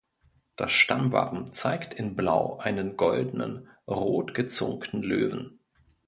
[0.55, 5.59] Das Stammwappen zeigt in Blau einen goldenen, rot gezungten Löwen.